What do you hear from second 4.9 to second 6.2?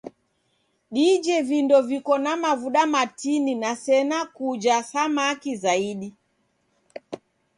samaki zaidi.